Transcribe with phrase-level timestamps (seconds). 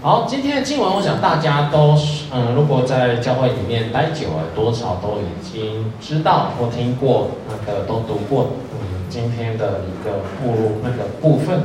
[0.00, 1.98] 好，今天的经文，我想大家都，
[2.32, 8.78] 嗯，如果在教会里面待久了，多少都已经知道或听过，那个都读过，嗯，
[9.10, 11.62] 今天的一个目录那个部分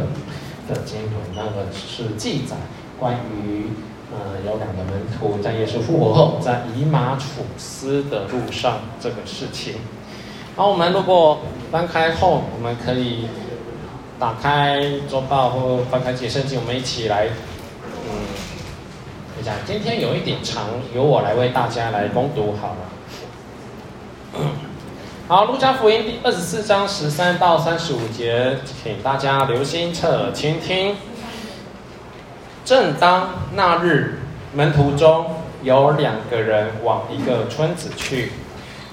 [0.68, 2.56] 的经文，那个是记载
[3.00, 3.70] 关于，
[4.12, 9.76] 嗯，有两个门徒在耶稣复活后，在以马楚斯的路上这个事情。
[10.56, 11.38] 好，我们如果
[11.72, 13.28] 翻开后，我们可以
[14.18, 17.28] 打开周报或翻开解圣经，我们一起来。
[19.66, 22.76] 今天有一点长，由我来为大家来攻读好
[24.34, 24.42] 了。
[25.28, 30.96] 好，路加福音第二十四章十三到三十五节，请大家留心侧耳倾听。
[32.66, 34.20] 正当那日，
[34.54, 35.26] 门徒中
[35.64, 38.34] 有两个人往一个村子去，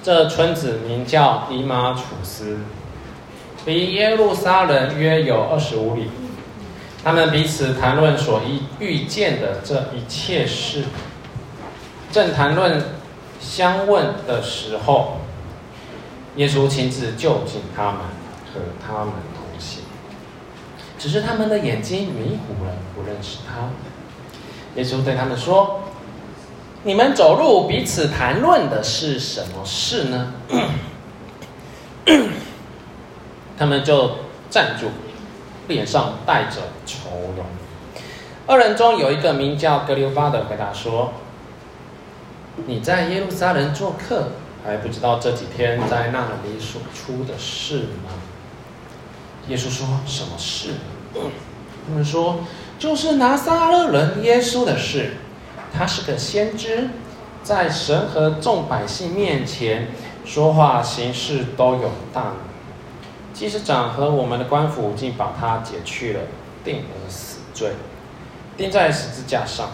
[0.02, 2.58] 这村子名叫以马楚斯，
[3.66, 6.10] 离耶路撒冷约有二十五里。
[7.02, 10.84] 他们彼此谈论所遇遇见的这一切事，
[12.12, 12.82] 正谈论
[13.40, 15.18] 相问的时候，
[16.36, 18.00] 耶稣亲自就近他们，
[18.52, 19.82] 和他们同行。
[20.98, 23.70] 只是他们的眼睛迷糊了，不认识他。
[24.76, 25.80] 耶稣对他们说
[26.84, 30.34] ：“你们走路彼此谈论的是什么事呢？”
[33.56, 34.18] 他们就
[34.50, 34.88] 站住。
[35.70, 37.46] 脸上带着愁容。
[38.46, 41.12] 二人中有一个名叫格留巴的，回答说
[42.66, 44.32] ：“你在耶路撒冷做客，
[44.64, 48.10] 还不知道这几天在那里所出的事吗？”
[49.48, 50.70] 耶稣说：“什么事？”
[51.14, 52.40] 他们说
[52.78, 55.12] ：“就是拿撒勒人耶稣的事。
[55.72, 56.90] 他是个先知，
[57.44, 59.88] 在神和众百姓面前
[60.24, 62.34] 说话行事都有大能。”
[63.32, 66.20] 祭司长和我们的官府竟把他解去了，
[66.64, 67.72] 定了死罪，
[68.56, 69.70] 钉在十字架上。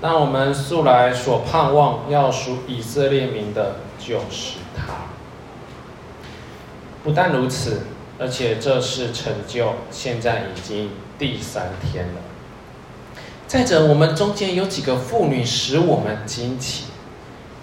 [0.00, 4.94] 那我们素来所盼望要赎以色列民的，就是他。
[7.02, 7.82] 不但如此，
[8.18, 12.20] 而且这事成就，现在已经第三天了。
[13.46, 16.86] 再者，我们中间有几个妇女使我们惊奇，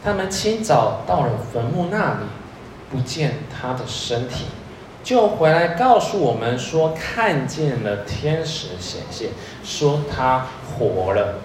[0.04, 2.26] 她们清早到了坟墓那里，
[2.90, 4.46] 不见他的身体。
[5.04, 9.32] 就回来告诉我们说，看见了天使显现，
[9.62, 11.40] 说他活了。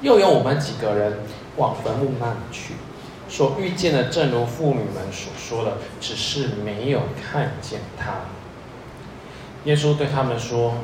[0.00, 1.18] 又有我们几个人
[1.56, 2.74] 往坟墓那里去，
[3.28, 8.12] 所遇见的正如妇女们所说的，只是没有看见他。
[9.64, 10.74] 耶稣对他们说：“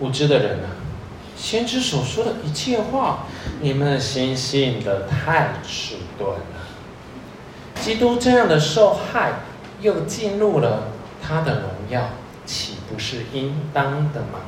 [0.00, 0.74] 无知的人啊，
[1.36, 3.26] 先知所说的一切话，
[3.60, 6.66] 你们的心信的太迟钝了。
[7.80, 9.34] 基督这样的受害。”
[9.80, 10.88] 又进入了
[11.22, 12.10] 他的荣耀，
[12.44, 14.40] 岂不是应当的吗？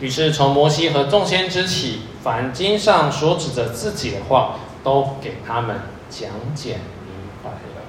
[0.00, 5.76] 于是从摩西和众先知起，凡经上所指着自己的话，都给他们
[6.10, 7.82] 讲解明白了。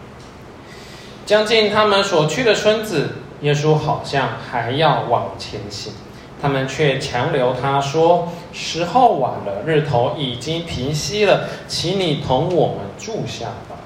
[1.26, 3.10] 将近他们所去的村子，
[3.42, 5.94] 耶稣好像还要往前行，
[6.40, 13.78] 他们却强留他说：“时候晚了，日头已经平西了，请你同我们住下吧。”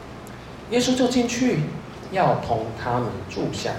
[0.71, 1.61] 耶稣就进去。
[2.11, 3.71] 要同他们住下。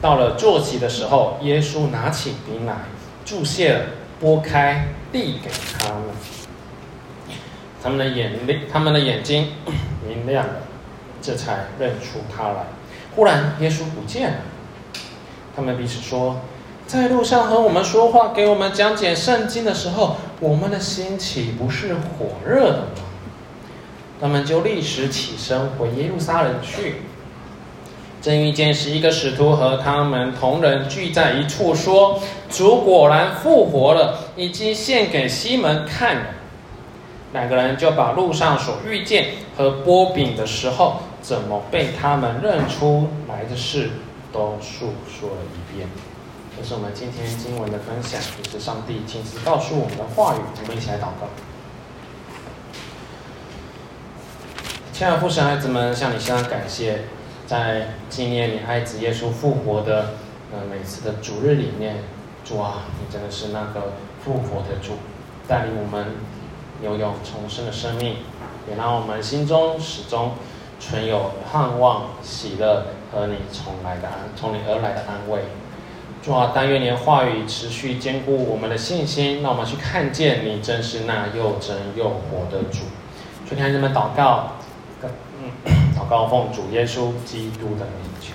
[0.00, 2.74] 到了坐席的时候，耶稣拿起饼来，
[3.24, 3.84] 祝谢了，
[4.20, 6.02] 拨开，递给他们。
[7.82, 8.32] 他们的眼
[8.72, 9.52] 他们的眼睛
[10.06, 10.54] 明亮了，
[11.20, 12.66] 这才认出他来。
[13.14, 14.36] 忽然，耶稣不见了。
[15.54, 16.40] 他们彼此说
[16.86, 23.02] ：“在路上和我们说话，给我们讲解圣经的时候，我们的心岂不是火热的吗？”
[24.20, 27.02] 他们就立时起身回耶路撒冷去。
[28.22, 36.22] 正遇见十一个使徒和他们同人聚在一处，说：“主果然复活了，已经献给西门看了。”
[37.34, 43.90] 两个人就把路上所遇见和波饼的时候，怎么被他们认出来的事，
[44.32, 45.88] 都述说了一遍。
[46.56, 50.38] 这是我们今天经文的分享，也是上帝亲自告诉我们的话语。
[50.62, 51.28] 我们一起来祷告。
[54.92, 57.00] 亲爱的父神孩子们，向你向上感谢。
[57.52, 60.14] 在纪念你爱子耶稣复活的
[60.50, 61.96] 呃每次的主日里面，
[62.46, 63.92] 主啊，你真的是那个
[64.24, 64.92] 复活的主，
[65.46, 66.14] 带领我们
[66.82, 68.16] 拥有重生的生命，
[68.70, 70.32] 也让我们心中始终
[70.80, 75.42] 存有盼望、喜乐和你从来的安，从你而来的安慰。
[76.22, 82.78] 主啊，但愿你的话语持续坚固我们的信心，让我们去看见你真是那又真又活的主。
[83.46, 84.52] 所以，孩子们祷告。
[85.96, 88.34] 祷告奉主耶稣基督的名求，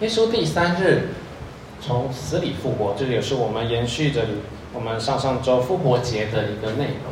[0.00, 1.14] 耶稣第三日
[1.80, 4.22] 从死里复活，这也是我们延续着
[4.72, 7.04] 我们上上周复活节的一个内容。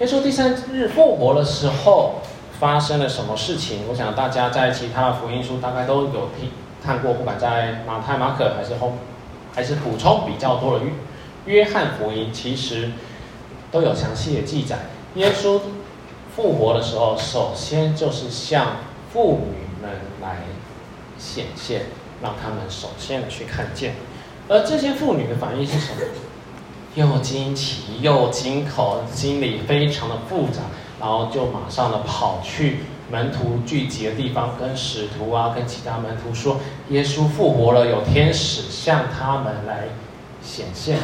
[0.00, 2.20] 耶稣第三日复活的时候
[2.58, 3.80] 发生了什么事情？
[3.88, 6.50] 我想大家在其他的福音书大概都有听
[6.84, 8.94] 看过，不管在马太、马可还是后
[9.54, 10.92] 还是补充比较多的约
[11.46, 12.90] 约翰福音，其实
[13.70, 14.78] 都有详细的记载。
[15.14, 15.60] 耶稣
[16.34, 18.76] 复活的时候，首先就是向
[19.12, 20.44] 妇女们来
[21.18, 21.86] 显现，
[22.22, 23.94] 让他们首先去看见。
[24.48, 26.02] 而这些妇女的反应是什么？
[26.94, 30.62] 又惊奇又惊恐，心里非常的复杂，
[30.98, 32.78] 然后就马上的跑去
[33.10, 39.88] 门徒聚集的地方，跟使徒啊，跟其他门徒说：耶稣复活了，有天使向他们来
[40.42, 40.98] 显现。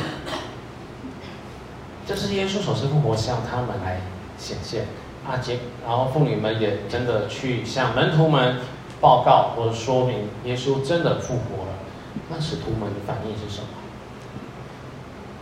[2.07, 4.01] 这是耶稣首次复活向他们来
[4.39, 4.87] 显现
[5.27, 5.39] 啊！
[5.39, 8.57] 结，然后妇女们也真的去向门徒们
[9.01, 11.73] 报告或者说明耶稣真的复活了。
[12.29, 13.69] 那使徒们的反应是什么？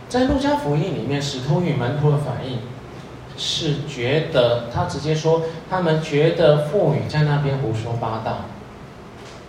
[0.07, 2.59] 在路加福音里面，使徒与门徒的反应
[3.35, 8.45] 是觉得他直接说，他们觉得妇女在那边胡说八道。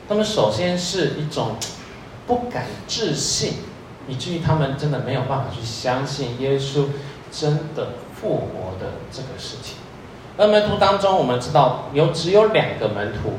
[0.08, 1.56] 他们首先是一种
[2.26, 3.54] 不敢置信。
[4.08, 6.86] 以至于他们真的没有办法去相信耶稣
[7.30, 9.76] 真的复活的这个事情。
[10.36, 13.34] 而门徒当中，我们知道有只有两个门徒，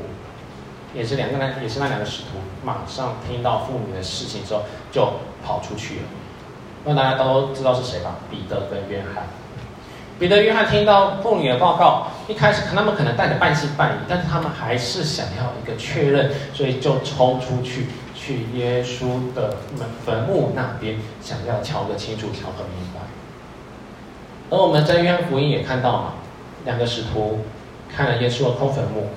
[0.94, 5.06] 也是两个人，也是那两个使徒，马上听到妇女的事情之后就
[5.44, 6.02] 跑出去了。
[6.84, 8.16] 那大家都知道是谁吧？
[8.30, 9.24] 彼得跟约翰。
[10.18, 17.88] 彼得、约翰听到妇女的报告，一开始他们可能带着半信半疑，但是他们还是想要一个确认，所以就冲出去。
[18.26, 23.00] 去耶稣的坟坟墓那边，想要瞧个清楚，瞧个明白。
[24.50, 26.14] 而我们在约翰福音也看到嘛，
[26.64, 27.44] 两个使徒
[27.88, 29.10] 看了耶稣的空坟墓，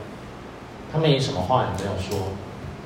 [0.93, 2.27] 他们也什么话也没有说，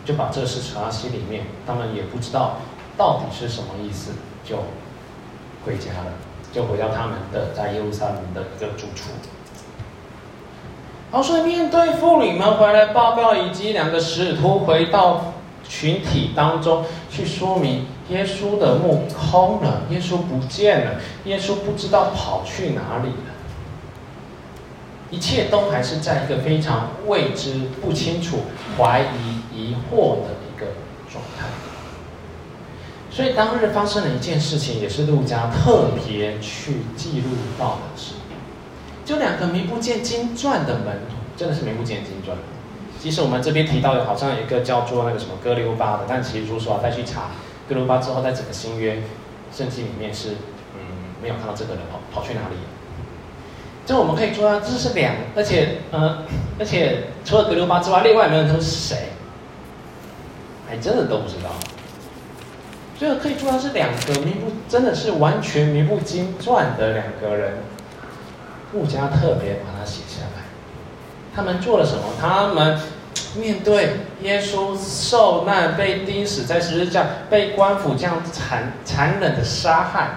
[0.05, 2.55] 就把这事藏到心里面，他们也不知道
[2.95, 4.13] 到底是什么意思，
[4.45, 4.55] 就
[5.65, 6.13] 回家了，
[6.53, 9.09] 就回到他们的在耶路撒冷的一个住处。
[11.11, 15.32] 好，所以面对妇女们回来报告，以及两个使徒回到。
[15.75, 23.33] 群体当中去说明耶稣的墓空了，耶稣不见了，耶稣不知道跑去哪里了。
[25.09, 28.41] 一切都还是在一个非常未知、不清楚、
[28.77, 30.73] 怀疑、疑惑的一个
[31.11, 31.47] 状态。
[33.09, 38.13] 所以当日发生了一件事情，也是路加特别去记录到的事，
[39.05, 42.37] 就两个名不见经传的门徒，真的是名不见经传。
[43.03, 47.31] 其实我们这边提到的，好像有一个叫做那个什么哥溜巴的，但其实说实话，再去查
[47.67, 49.03] 哥溜巴之后，在整个新约
[49.53, 50.29] 圣经里面是
[50.75, 50.79] 嗯
[51.21, 52.55] 没有看到这个人跑跑去哪里。
[53.85, 56.17] 这我们可以说，这是两，而且嗯、呃，
[56.57, 59.09] 而且除了哥溜巴之外，另外没有人是谁，
[60.65, 61.49] 还真的都不知道。
[62.97, 67.55] 所以可以做到是两个名不真的是完全名不经传的两个人，
[68.71, 70.32] 路加特别把它写下来。
[71.35, 72.03] 他们做了什么？
[72.19, 72.79] 他们
[73.35, 80.09] 面对耶稣受难、被钉死在十字架、被官府这样残残忍的杀害，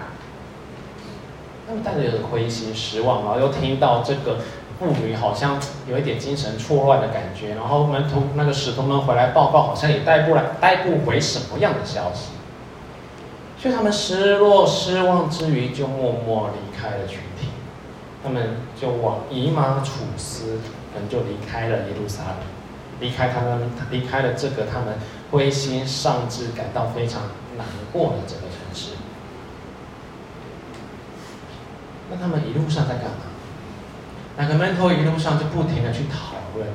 [1.66, 4.38] 他们带着有点灰心失望，然后又听到这个
[4.78, 5.58] 妇女好像
[5.88, 12.32] 有一点精神错乱的感觉，然后门徒那个使徒们回来报告，好像也带不来、带不回什么样的消息，
[13.58, 17.48] 所以他们失落、失望之余，就默默离开了群体，
[18.22, 20.20] 他们就往以马忶
[21.08, 22.36] 就离开了耶路撒冷，
[23.00, 24.94] 离开他们，离开了这个他们
[25.30, 27.22] 灰心丧志、感到非常
[27.56, 28.92] 难过的这个城市。
[32.10, 33.26] 那他们一路上在干嘛？
[34.36, 36.68] 那个门徒一路上就不停的去讨论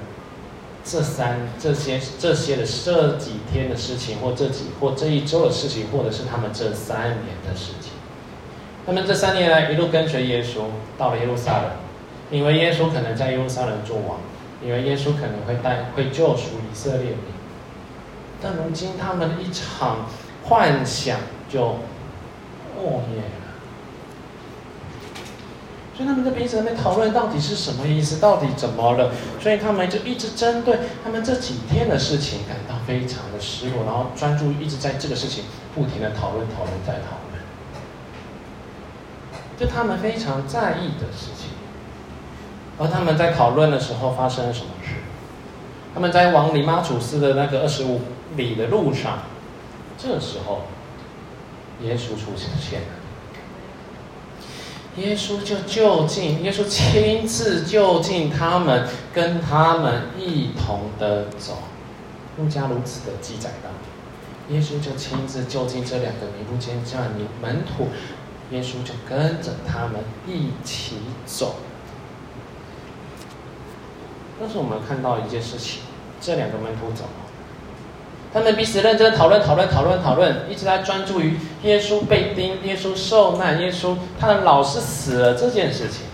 [0.84, 7.92] 这三这些这些的这几天的事情，或这几或这一周的事情，或者是他们这三年的事情。
[8.84, 10.64] 他们这三年来一路跟随耶稣，
[10.98, 11.72] 到了耶路撒冷。
[12.32, 14.18] 因为耶稣可能在耶路撒冷做王，
[14.64, 17.18] 因为耶稣可能会带会救赎以色列民，
[18.42, 20.08] 但如今他们的一场
[20.46, 21.20] 幻想
[21.50, 21.80] 就
[22.74, 23.52] 破灭了，
[25.94, 29.12] 所以他们在彼此在讨论到底是什么意思，到底怎么了？
[29.42, 35.44] 所以他们就一直针对他们这几天的事情感到非常的失落，然后专注一直在这个事情
[35.76, 37.44] 不停的讨论、讨论再讨论，
[39.60, 41.52] 就他们非常在意的事情。
[42.82, 44.96] 而他们在讨论的时候发生了什么事？
[45.94, 48.02] 他们在往以马忶斯的那个二十五
[48.36, 49.20] 里的路上，
[50.00, 50.64] 这时候，
[51.84, 52.88] 耶稣出现了。
[54.98, 61.60] 耶稣就就近，耶稣亲自就近他们，跟他们一同的走。
[62.38, 63.70] 路加如此的记载到，
[64.54, 67.90] 耶稣就亲自就近这两个名不见经传的门徒，
[68.50, 70.96] 耶稣就跟着他们一起
[71.26, 71.58] 走。
[74.42, 75.82] 但是我们看到一件事情，
[76.20, 77.04] 这两个门徒走，
[78.34, 86.08] 他们彼此认真讨论、讨论、讨论、讨论，一直在专注于耶稣被钉、耶稣受难、耶稣他的老师死了这件事情。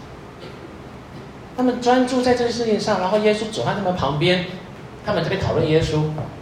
[1.56, 4.46] 他们专注在这件事情上，然后耶稣走在他们旁边，
[5.06, 6.02] 他们这边讨论耶稣，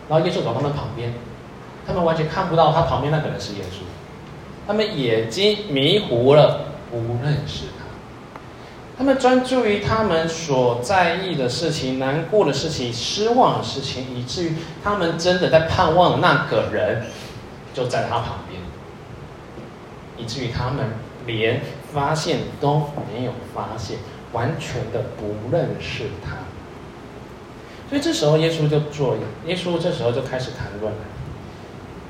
[0.10, 1.13] 然后耶稣走他们旁边。
[1.88, 3.84] 他们完全看不到他旁边那个人是耶稣，
[4.65, 7.85] 他们眼睛迷糊了，不认识他。
[8.98, 17.06] 他们专注于他们所在意的事情、难过的事情、失望的事情，以至于他们真的在盼望那个人
[17.74, 18.62] 就在他旁边，
[20.18, 20.92] 以至于他们
[21.25, 21.62] 连
[21.92, 23.98] 发现都没有发现，
[24.32, 26.38] 完全的不认识他。
[27.90, 31.00] 所以这时候耶稣就做，耶稣这时候就开始谈论了。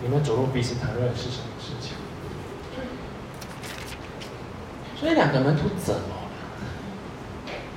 [0.03, 1.93] 你们走入彼此谈论是什么事情？
[4.99, 6.14] 所以两个门徒怎么？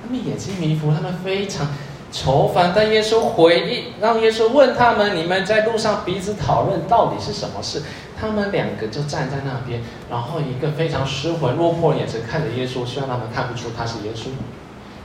[0.09, 1.67] 他们眼睛迷糊，他们非常
[2.11, 2.73] 愁烦。
[2.75, 7.83] 但耶稣回应，让耶稣问他们：“你们在路上彼此讨论到底是什么事？”
[8.19, 14.29] 他们两个就站在那边，然后一个非常失魂落魄的眼神看着耶稣，希望他们看不出他是耶稣。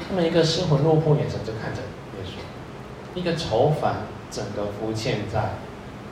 [0.09, 1.83] 他们一个失魂落魄眼神就看着
[2.17, 5.51] 耶稣，一个愁烦，整个浮现在。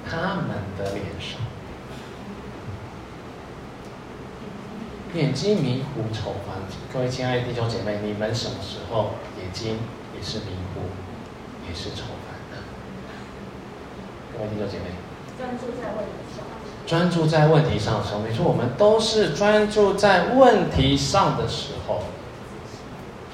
[0.04, 1.40] 他们的脸上，
[5.14, 6.56] 眼睛迷糊、愁烦。
[6.90, 9.78] 各位亲爱的弟兄姐妹，你们什么时候眼睛
[10.16, 10.80] 也是迷糊，
[11.68, 12.62] 也是愁烦的？
[14.32, 14.84] 各位弟兄姐妹，
[15.36, 16.44] 专注在问题上。
[16.86, 22.04] 专注在问题上的时候，没错，我们都是专注在问题上的时候，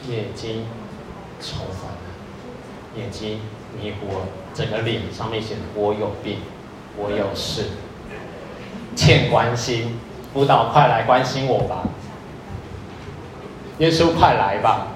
[0.08, 0.66] 眼睛
[1.40, 3.40] 愁烦了，眼睛
[3.80, 6.38] 迷糊了，整个脸上面显得我有病。
[7.00, 7.66] 我有事，
[8.96, 10.00] 欠关心，
[10.32, 11.82] 辅导快来关心我吧，
[13.78, 14.88] 耶稣快来吧。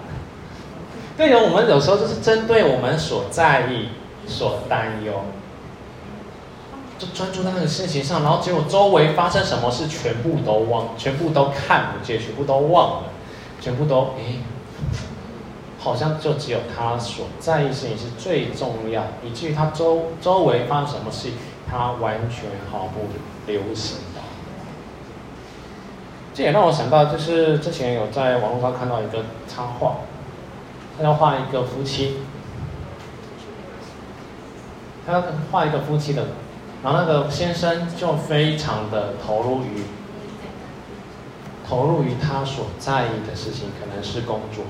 [1.16, 3.88] 对的，我们有时候就是针对我们所在意、
[4.26, 5.24] 所担忧，
[6.98, 13.08] 就专注在那个事情上，然后结果周围发生什么事，全部都忘，全部都看不见，全部都忘了，
[13.60, 14.40] 全部都诶，
[15.78, 21.30] 好像就只有他所在意事情是最重要，以至于他周周围发生什么事。
[21.74, 23.08] 他完全毫不
[23.50, 24.11] 留心的，
[26.34, 29.96] 这也让我想到，就是之前有在网络上看到一个插画，
[30.96, 32.18] 他要画一个夫妻，
[35.06, 36.26] 他要画一个夫妻的，
[36.82, 39.84] 然后那个先生就非常的投入于
[41.68, 44.64] 投入于他所在意的事情，可能是工作，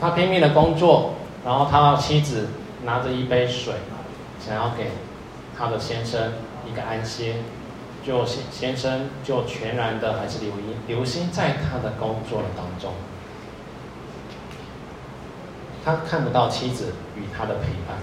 [0.00, 1.14] 他拼命的工作，
[1.44, 2.48] 然后他的妻子
[2.84, 3.74] 拿着一杯水，
[4.44, 4.90] 想要给。
[5.58, 6.32] 他的先生
[6.66, 7.34] 一个安歇，
[8.06, 12.92] 就先先生就全然的还是留意留心在他的工作当中，
[15.84, 17.98] 他看不到妻子与他的陪伴，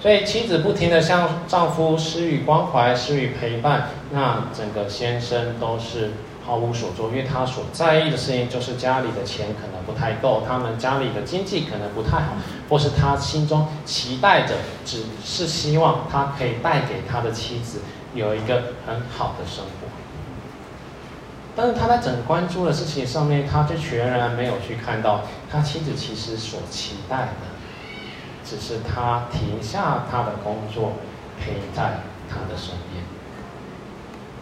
[0.00, 6.12] 所以妻子不停的向丈夫施予关怀、施予陪伴，那整个先生都是。
[6.46, 12.36] 毫无所作，因为他所在意的事情就是家里的钱可能不太够，他们家里的经济可能不太好，
[12.68, 17.80] 或是他心中期待着，只是希望他可以带给他的妻子
[18.14, 19.88] 有一个很好的生活。
[21.56, 27.46] 但是他在整关注的事情上面，他就全然没有去看到他妻子其实所期待的，
[28.44, 30.94] 只是他停下他的工作，
[31.38, 33.04] 陪在他的身边。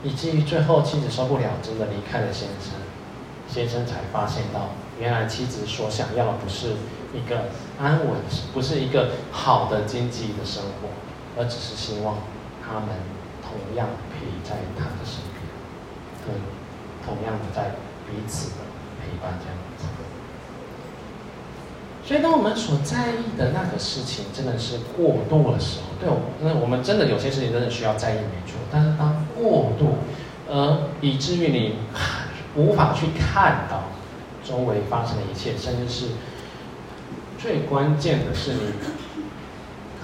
[0.03, 2.73] 以至于最后妻子受不了，真的离开了先生，
[3.47, 6.77] 先生才发现到，原来妻子所想要的不是
[7.13, 7.45] 一个
[7.79, 8.17] 安稳，
[8.55, 10.89] 不是一个好的经济的生活，
[11.39, 12.17] 而只是希望
[12.67, 12.89] 他们
[13.53, 15.45] 同样陪在他的身边，
[16.25, 16.33] 同
[17.05, 17.77] 同样的在
[18.09, 18.65] 彼此的
[18.99, 19.85] 陪伴这样子。
[22.05, 28.59] 所以，当我们所在意的那个事情真的是过度的时候，对我，那我们真的有些事情真的需要在意，没错。
[28.73, 29.99] 但是当过度，
[30.51, 31.77] 而以至于你
[32.57, 33.85] 无法去看到
[34.45, 36.09] 周围发生的一切，甚至是
[37.39, 38.61] 最关键的是你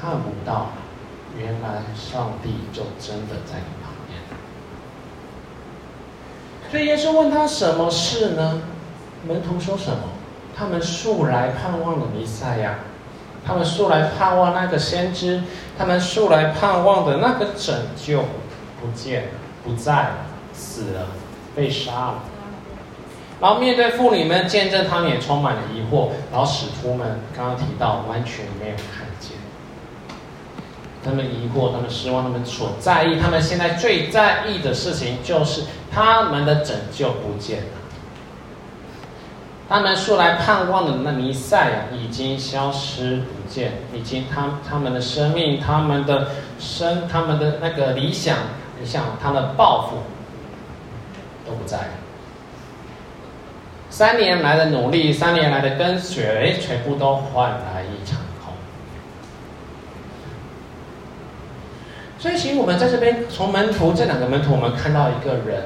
[0.00, 0.70] 看不到，
[1.38, 4.18] 原来上帝就真的在你旁边。
[6.70, 8.62] 所以耶稣问他什么事呢？
[9.26, 10.02] 门徒说什么？
[10.56, 12.80] 他们素来盼望的弥赛亚，
[13.46, 15.42] 他们素来盼望那个先知，
[15.78, 18.24] 他们素来盼望的那个拯救。
[18.80, 19.28] 不见了，
[19.64, 20.16] 不在了，
[20.52, 21.06] 死了，
[21.54, 22.22] 被杀了。
[23.40, 26.10] 然后面对妇女们见证，他们也充满了疑惑。
[26.32, 29.37] 然后使徒们刚刚提到，完全没有看见。
[31.08, 37.64] 他们疑惑，他们失望，他们所在意，他们现在最在意的事情就是他们的拯救不见了。
[39.70, 48.36] 他们素来盼望的那弥赛亚已经消失不见，已经他他们的生命，他们的生，他们的那个理想，
[48.80, 49.98] 理想，他的抱负
[51.46, 51.90] 都不在了。
[53.90, 58.54] 三年来的努力，三年来的跟随，全部都换来一场空。
[62.18, 65.64] 所以，其实我们在这边从门徒这两个门徒，我们看到一个人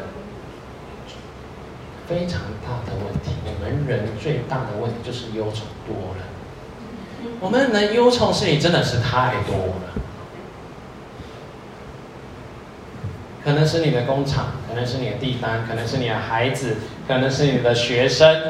[2.07, 3.31] 非常大的问题。
[3.47, 6.23] 我们人最大的问题就是忧愁多了。
[7.41, 9.93] 我们人忧愁事情真的是太多了。
[13.43, 16.77] 可能是你的工厂，可能是你的地方，可能是你的孩子，
[17.09, 18.43] 可能是你的学生，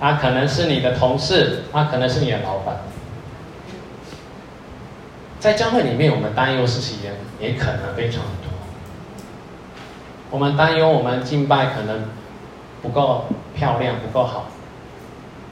[0.00, 2.76] 啊，可能是你的同事，啊，可能是你的老板。
[5.40, 8.50] 在教会里面，我们担忧事情也也可能非常多。
[10.30, 12.04] 我们担忧我们敬拜可能
[12.82, 13.24] 不够
[13.56, 14.48] 漂亮，不够好，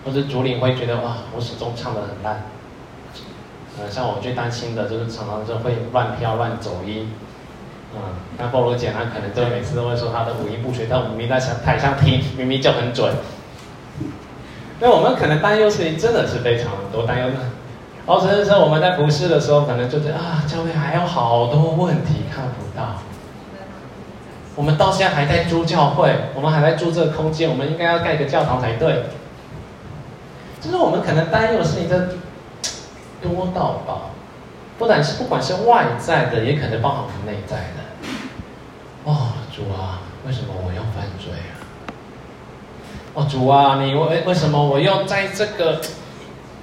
[0.04, 2.42] 或者主领会觉得哇，我始终唱得很烂。
[3.80, 7.11] 呃，像我最担心的就是常常就会乱飘乱走音。
[7.95, 8.00] 嗯，
[8.37, 13.14] 那菠萝姐她可能就每次都会说她的五音不全，但我们明明在台上听，明明就很准。
[14.80, 17.28] 那我们可能担忧事情真的是非常多，担忧
[18.08, 22.94] 哦，甚至说我们在服侍的时候，可能就觉得啊，教会还有好多问题看不到。
[24.56, 29.04] 我们到现在还在租教会，我们还在租这个空间，我们应该要盖个教堂才对。
[30.58, 32.08] 就是我们可能担忧的事情真
[33.20, 34.10] 多到爆。
[34.78, 38.10] 不但是不管是外在的，也可能包含我们内在的。
[39.04, 41.52] 哦，主啊，为什么我要犯罪啊？
[43.12, 45.78] 哦，主啊，你为为什么我要在这个？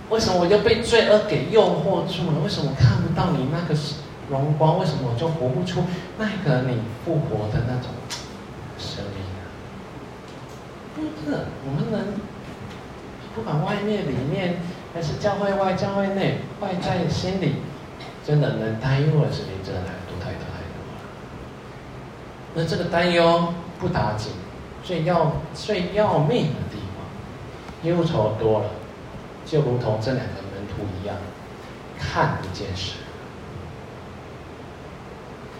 [0.10, 2.40] 为什么我又被罪恶给诱惑住了？
[2.44, 3.76] 为什么我看不到你那个
[4.30, 4.80] 荣光？
[4.80, 5.84] 为什么我就活不出
[6.18, 7.92] 那个你复活的那种
[8.78, 9.46] 生命啊？
[10.96, 12.14] 不是，我们人
[13.36, 14.60] 不管外面、里面，
[14.94, 17.56] 还是教会外、教会内，外在心里。
[18.26, 20.98] 真的能担忧的事情，真的太多太多太多了。
[22.56, 24.32] 那这个担忧不打紧，
[24.84, 28.66] 最要最要命的地方，忧愁多了，
[29.46, 31.16] 就如同这两个门徒一样，
[32.00, 32.96] 看不见神。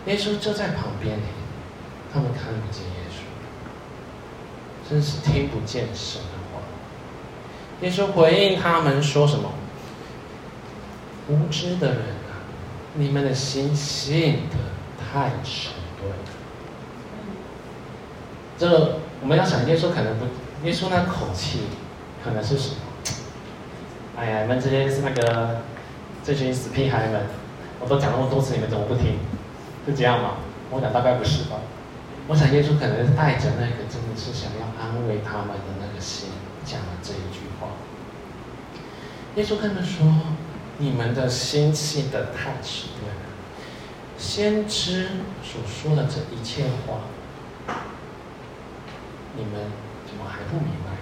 [0.08, 1.24] 耶稣就在旁边呢，
[2.14, 6.62] 他们看不见耶稣，真是听不见神的话。
[7.82, 9.52] 耶稣回应他们说什么？
[11.28, 12.46] 无知的人啊。
[12.94, 14.56] 你们的心信的
[14.98, 15.70] 太迟
[16.00, 16.18] 钝了。
[18.58, 20.26] 这我们要想，耶稣可能不，
[20.66, 21.62] 耶稣那口气
[22.24, 22.76] 可能是什么？
[24.18, 25.62] 哎呀，你们这些是那个
[26.24, 27.22] 这群死屁孩们，
[27.80, 29.20] 我都讲那么多次，你们怎么不听？
[29.86, 30.38] 是这样吗？
[30.72, 31.58] 我想大概不是吧。
[32.28, 36.30] 我想耶稣可能带着那个真的是想要安慰他们的那个心，
[36.66, 37.68] 讲了这一句话。
[39.36, 40.06] 耶稣跟他们说。
[40.78, 43.22] 你们的心气得太迟钝了。
[44.18, 45.08] 先知
[45.42, 47.00] 所说的这一切话，
[49.38, 49.54] 你们
[50.06, 50.95] 怎么还不明白？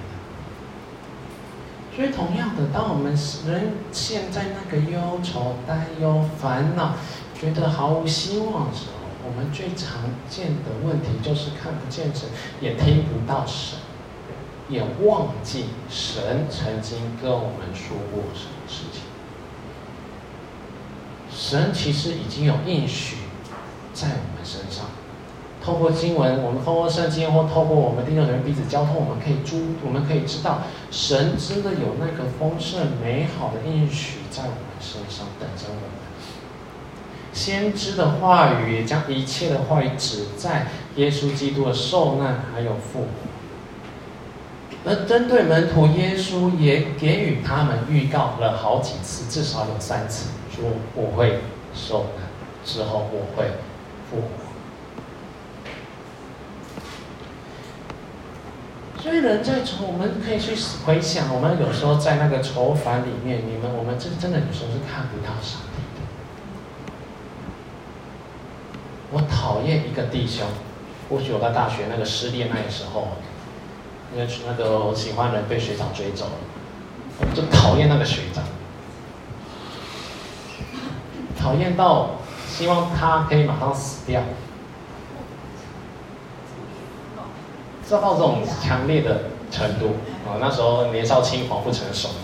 [1.95, 3.13] 所以，同样的，当我们
[3.47, 6.95] 人陷在那个忧愁、担忧、烦恼，
[7.39, 12.27] 觉得毫无希望的时候，我们最常见的问题就是看不见神，
[12.59, 13.77] 也听不到神，
[14.69, 19.03] 也忘记神曾经跟我们说过什么事情。
[21.29, 23.17] 神其实已经有应许
[23.93, 24.85] 在我们身上，
[25.63, 30.61] 透过经文，我们透过圣经，或透过我们弟兄姊妹彼此交通，我们可以知，我们可以知道，
[30.93, 35.81] 神真的有那个丰盛美好的应许在我们身上等着我们。
[37.33, 43.07] 先知的话语将一切的话语指在耶稣基督的受难还有复活，
[44.85, 50.29] 而针对门徒，耶稣也给予他们预告了好几次，至少有三次。
[50.55, 51.39] 说我会
[51.73, 52.27] 受难，
[52.63, 53.49] 之后我会
[54.11, 54.52] 复活。
[59.03, 66.07] 所以人在愁，我们可以去回想，我们有时候在那个愁烦里面，你们我们真真的有时候是看不到上帝的。
[69.11, 70.47] 我讨厌一个弟兄，
[71.09, 73.09] 或许我在大学那个失恋那个时候，
[74.15, 76.31] 那个那个喜欢人被学长追走了，
[77.19, 78.41] 我就讨厌那个学长。
[81.37, 82.11] 讨厌到
[82.47, 84.21] 希望他可以马上死掉，
[87.87, 89.95] 知道这种强烈的程度
[90.27, 90.39] 啊！
[90.39, 92.15] 那时候年少轻狂不成熟嘛。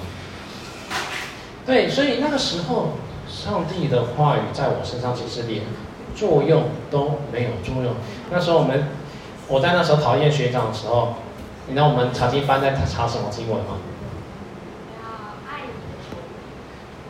[1.66, 2.94] 对，所以那个时候
[3.28, 5.62] 上帝的话语在我身上其实连
[6.16, 7.94] 作用都没有作用。
[8.32, 8.88] 那时候我们，
[9.48, 11.16] 我在那时候讨厌学长的时候，
[11.68, 13.78] 你知道我们查经班在查什么经文吗？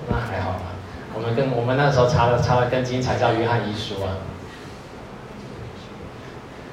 [0.10, 0.74] 那还好吧。
[1.14, 4.18] 我们跟我们那时候查的查的根基才叫约翰一书啊。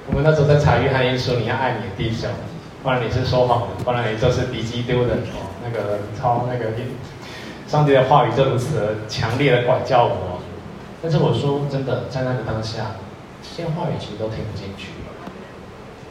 [0.09, 2.31] 我们那时候在查约翰一书，你要爱你的弟兄，
[2.83, 5.51] 不然你是说谎的，不然你就是敌基督的哦。
[5.65, 6.71] 那个超那个，
[7.67, 10.41] 上帝的话语就如此的强烈的管教我。
[11.03, 12.93] 但是我说真的，在那个当下，
[13.43, 14.93] 这些话语其实都听不进去。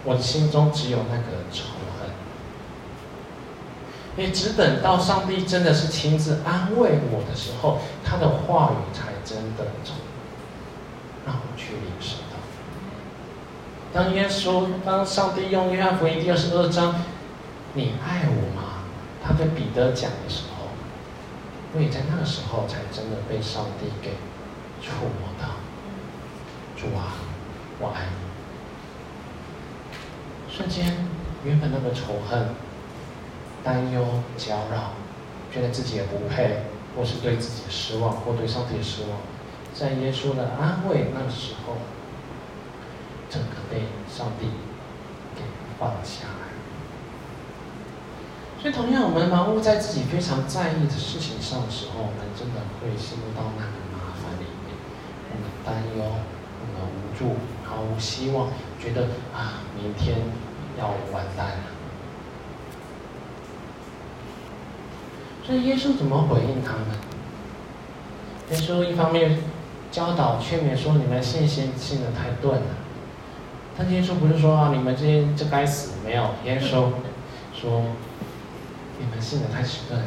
[0.04, 1.64] 我心中只有那个仇
[1.98, 2.10] 恨。
[4.18, 9.96] 也只等到上帝真的是亲自安慰我的时候，他的话语才真的从
[11.26, 12.25] 让我去领受。
[13.96, 16.96] 当耶稣，当上帝用约翰福音第二十二章，
[17.76, 18.84] 你爱我吗？
[19.24, 20.68] 他对彼得讲的时候，
[21.74, 24.10] 我也在那个时候才真的被上帝给
[24.82, 25.56] 触摸到。
[26.76, 27.16] 主啊，
[27.80, 28.16] 我爱你。
[30.54, 31.08] 瞬间，
[31.46, 32.50] 原本那个仇恨、
[33.64, 34.06] 担忧、
[34.36, 34.92] 搅扰，
[35.54, 36.66] 觉得自己也不配，
[36.98, 39.20] 或是对自己失望，或对上帝失望，
[39.74, 41.78] 在耶稣的安慰那个时候。
[43.28, 44.48] 整个被上帝
[45.36, 45.42] 给
[45.78, 46.56] 放下来，
[48.62, 54.72] 所以同样，我们忙碌在自己非常在意的事情上的时候，我们真的会陷入到那个麻烦里面，
[55.30, 57.36] 我们担忧，我们无助，
[57.66, 58.48] 毫无希望，
[58.80, 60.16] 觉得啊，明天
[60.80, 61.76] 要完蛋了。
[65.46, 66.88] 所以耶稣怎么回应他们？
[68.52, 69.38] 耶稣一方面
[69.92, 72.68] 教导劝勉说：“你们信心信得太钝了。”
[73.78, 75.96] 但耶稣不是说啊，你们这些就该死？
[76.06, 76.92] 没有，耶稣
[77.54, 77.82] 说，
[78.98, 80.02] 你们信的太迟钝。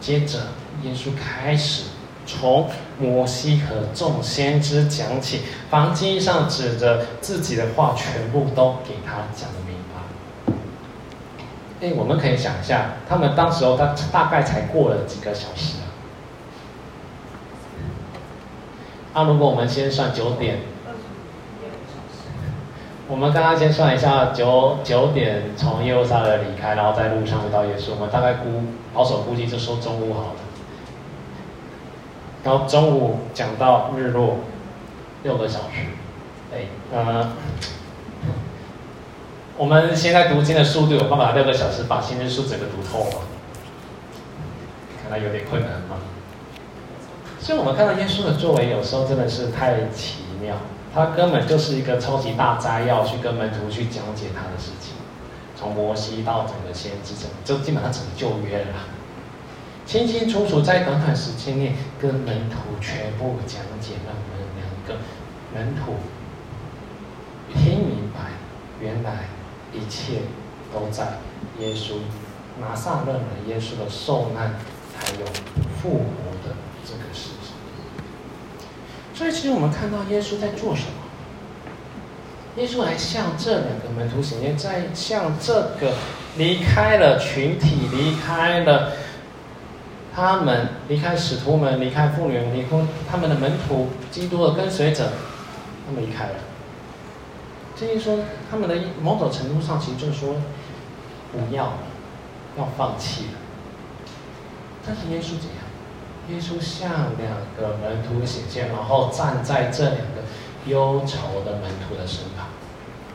[0.00, 0.38] 接着，
[0.84, 1.86] 耶稣开始
[2.24, 10.54] 从摩西和众先知讲起，凡经上指着自己的话，全部都给他讲得明白。
[11.80, 15.90] 哎，我们可以想一下，他们当时候他大概才过了几个小时啊？
[19.12, 20.60] 那如果我们先算九点。
[23.08, 27.92] 我们刚刚先算一下，九九点从耶路撒冷离开，然后在路上遇到耶稣。
[27.92, 30.34] 我们大概估保守估计就说中午好了。
[32.44, 34.40] 然后中午讲到日落，
[35.22, 35.86] 六个小时。
[36.54, 37.32] 哎，呃，
[39.56, 43.24] 我们现在读经的速度有办法六个小时把新约书整个读透吗？
[45.02, 45.96] 看来有点困难嘛。
[47.40, 50.56] 所以我们看到耶稣的作为，有时候真的是太奇妙。
[50.94, 54.94] 他根本就是一个超级大摘要，去跟门徒去讲解他的事情，
[55.56, 58.74] 从摩西到整个先知，整就基本上整个旧约了，
[59.84, 65.02] 清清楚楚在短短时间内跟门徒全部讲解，让我们两个
[65.54, 65.94] 门徒
[67.52, 68.32] 听明白，
[68.80, 69.28] 原来
[69.72, 70.22] 一切
[70.72, 71.18] 都在
[71.58, 71.94] 耶稣
[72.60, 74.54] 拿撒勒人耶稣的受难，
[74.98, 75.26] 还有
[75.80, 76.27] 复活。
[79.18, 80.92] 所以，其实我们看到耶稣在做什么？
[82.56, 85.92] 耶稣来向这两个门徒显现，在向这个
[86.36, 88.92] 离开了群体、离开了
[90.14, 92.68] 他们、离开使徒们、离开妇女、离开
[93.10, 95.10] 他们的门徒、基督的跟随者，
[95.84, 96.34] 他们离开了。
[97.74, 100.36] 这就说，他们的某种程度上，其实就是说，
[101.32, 101.78] 不要了，
[102.56, 103.30] 要放弃了。
[104.86, 105.67] 但是耶稣怎样？
[106.28, 110.22] 耶稣向两个门徒显现，然后站在这两个
[110.66, 112.48] 忧愁的门徒的身旁，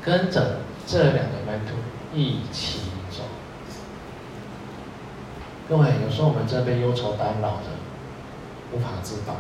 [0.04, 1.76] 跟着这两个门徒
[2.12, 2.80] 一起
[3.12, 3.24] 走。
[5.70, 7.78] 各位，有时候我们这被忧愁打扰的
[8.72, 9.36] 无法自拔，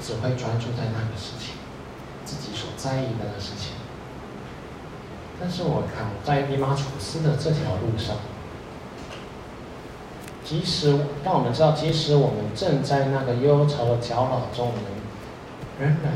[0.00, 1.56] 只会专注在那个事情，
[2.24, 3.72] 自己所在意的那个事情。
[5.40, 8.16] 但是我看在尼马楚斯的这条路上。
[10.44, 10.90] 即使
[11.24, 14.84] 让我们知道，即使我们正在那个忧愁的搅扰中，我们
[15.80, 16.12] 仍然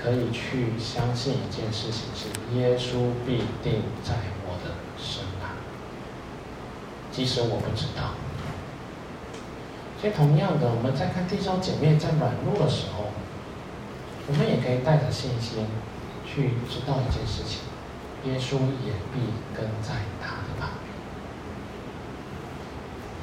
[0.00, 4.14] 可以去相信一件事情：是耶稣必定在
[4.46, 5.50] 我的身旁。
[7.10, 8.14] 即使我不知道。
[10.00, 13.06] 所以，同样的，我们在看弟兄姐妹在软弱的时候，
[14.28, 15.66] 我们也可以带着信心
[16.24, 17.60] 去知道一件事情：
[18.30, 18.56] 耶稣
[18.86, 20.94] 也必跟在他的旁边。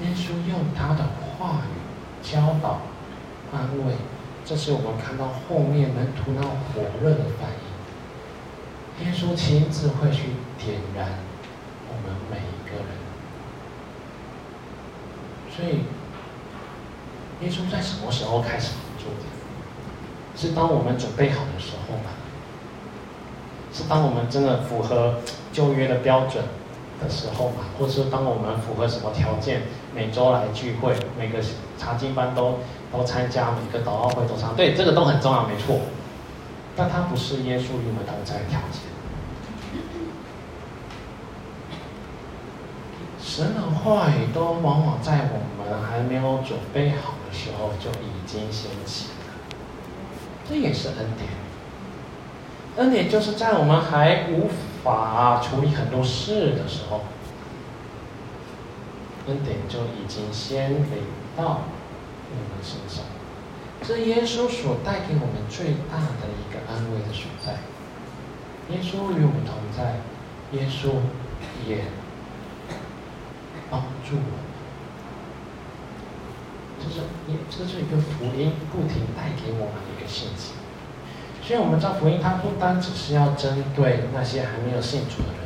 [0.02, 1.04] 耶稣用他的
[1.38, 1.74] 话语
[2.24, 2.82] 教导、
[3.54, 3.94] 安慰，
[4.44, 9.06] 这是我们看到后面门徒那火热的反应。
[9.06, 11.10] 耶稣亲自会去点燃
[11.90, 12.88] 我们每一个人。
[15.56, 15.84] 所以，
[17.44, 19.26] 耶稣在什么时候开始做的？
[20.36, 22.12] 是当我们准备好的时候吗？
[23.74, 25.20] 是当我们真的符合
[25.52, 26.44] 旧约的标准
[27.02, 27.66] 的时候嘛？
[27.78, 31.40] 或是当我们符合什么条件，每周来聚会，每个
[31.78, 32.60] 查经班都
[32.92, 34.56] 都参加，每个祷告会都参加？
[34.56, 35.80] 对，这个都很重要，没错。
[36.76, 38.82] 但它不是耶稣与我们同在的条件。
[43.20, 49.34] 神的话语都往往在我们还没有准备好的时候就已经显起了，
[50.50, 51.30] 这也是恩典。
[52.78, 54.50] 恩典就是在我们还无
[54.84, 57.02] 法处理很多事的时候，
[59.28, 61.04] 恩典就已经先临
[61.36, 61.62] 到
[62.32, 63.06] 我们身上。
[63.84, 67.54] 这耶稣所带给我们最大的一个安慰的所在。
[68.70, 70.00] 耶稣与我们同在，
[70.52, 71.02] 耶稣
[71.68, 71.86] 也。
[73.70, 74.38] 帮助我，
[76.78, 80.52] 这是一，这是一个福音，不停带给我们的一个信息。
[81.44, 85.42] 所以，我们知道福音它不单只是要针对那些还没有信主的人，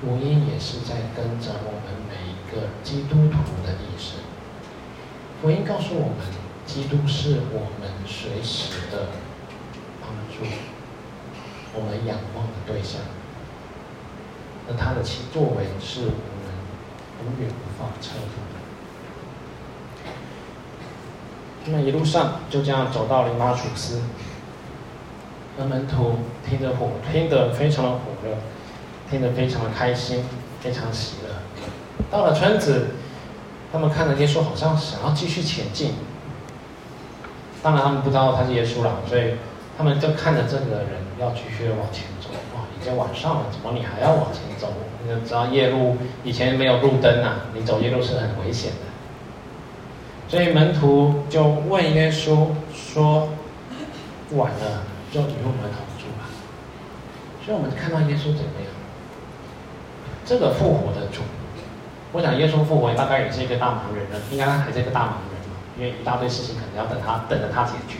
[0.00, 3.36] 福音也是在跟着我们每一个基督徒
[3.66, 4.20] 的一生。
[5.42, 6.18] 福音告诉我们，
[6.64, 9.08] 基督是我们随时的
[10.00, 10.46] 帮助，
[11.74, 13.00] 我们仰望的对象。
[14.68, 16.16] 而他的其作为是我们。
[17.24, 18.44] 永远无法测度。
[21.68, 24.02] 那一路上就这样走到了以马忤斯，
[25.58, 26.16] 而门徒
[26.48, 28.36] 听着火，听得非常的火热，
[29.10, 30.24] 听得非常的开心，
[30.60, 31.34] 非常喜乐。
[32.10, 32.88] 到了村子，
[33.72, 35.94] 他们看着耶稣，好像想要继续前进。
[37.62, 39.34] 当然，他们不知道他是耶稣了，所以
[39.76, 42.28] 他们就看着这个人要继续往前走。
[42.54, 44.68] 哇，已经晚上了，怎么你还要往前走？
[45.08, 48.78] 你知道夜路以前没有路灯啊，你走夜路是很危险的。
[50.28, 53.28] 所以门徒就问耶稣说
[54.34, 56.28] ：“晚了，就与我们同住吧。”
[57.44, 58.70] 所以我们看到耶稣怎么样？
[60.24, 61.22] 这个复活的主，
[62.12, 67.98] 我想耶稣复活大概也是一个大忙人了，应该还是一个大忙人嘛，因为一大堆事情可能要等他等着他解决。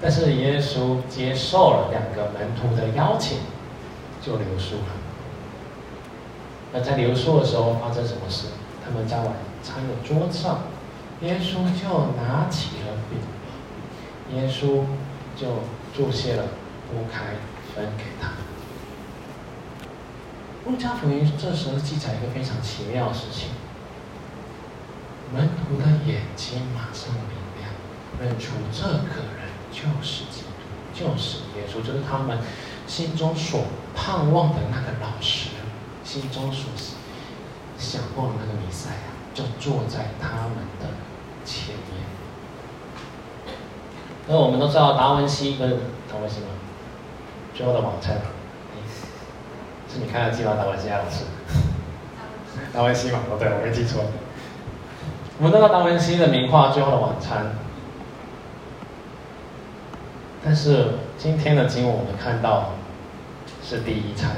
[0.00, 3.38] 但是耶稣接受了两个门徒的邀请，
[4.22, 4.94] 就留宿了。
[6.72, 8.46] 那在留宿的时候发生什么事？
[8.84, 9.26] 他们在晚
[9.64, 10.60] 餐的桌上，
[11.22, 13.18] 耶稣就拿起了饼，
[14.36, 14.84] 耶稣
[15.38, 15.62] 就
[15.94, 16.44] 注谢了，
[16.90, 17.36] 拨开
[17.74, 18.30] 分给他。
[20.66, 23.50] 路加福音这时候记载一个非常奇妙的事情，
[25.32, 27.70] 门徒的眼睛马上明亮，
[28.20, 32.38] 认出这个人就是基督，就是耶稣，就是他们
[32.86, 35.50] 心中所盼望的那个老师。
[36.04, 36.70] 心中所
[37.78, 40.88] 想过的那个弥赛亚，就坐在他们的
[41.44, 42.17] 前面。
[44.28, 46.48] 那我们都知道达文西跟达文西吗？
[47.54, 48.16] 最后的晚餐，
[49.88, 50.54] 是你看得记吗？
[50.56, 51.24] 达文西啊，老师。
[52.72, 54.04] 达文西嘛，哦，对，我没记错。
[55.38, 57.46] 我们知道达文西的名画《最后的晚餐》，
[60.44, 62.74] 但是今天的经文我们看到
[63.64, 64.32] 是第一餐。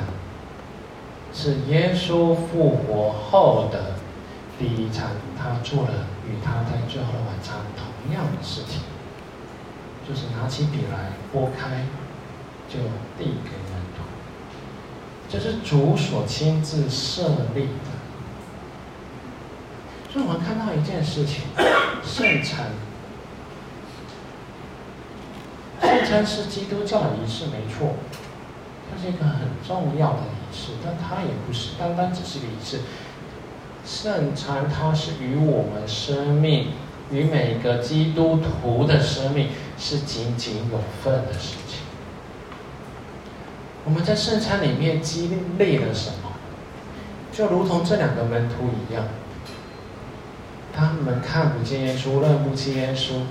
[1.33, 3.95] 是耶稣复活后的
[4.59, 8.83] 第一餐，他做了与他在最后的晚餐同样的事情，
[10.11, 11.87] 就是拿起笔来拨开，
[12.69, 12.81] 就
[13.17, 14.03] 递给门徒。
[15.29, 17.91] 这是主所亲自设立的。
[20.13, 21.45] 所以我们看到一件事情：
[22.03, 22.71] 圣餐。
[25.81, 27.95] 圣餐是基督教的仪式，没错，
[28.91, 30.23] 它是一个很重要的。
[30.23, 32.81] 仪式，但它也不是单单只是一个仪式。
[33.87, 36.73] 圣餐它是与我们生命，
[37.13, 41.81] 与每个基督徒的生命是井井有份的事情。
[43.85, 46.31] 我们在圣餐里面经历了什么？
[47.33, 49.07] 就如同这两个门徒一样，
[50.75, 53.23] 他们看不见耶稣，认不清耶稣，